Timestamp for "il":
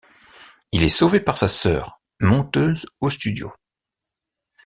0.71-0.81